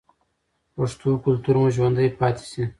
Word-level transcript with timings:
پښتو 0.75 1.09
کلتور 1.23 1.55
مو 1.61 1.67
ژوندی 1.75 2.09
پاتې 2.19 2.43
شي. 2.51 2.63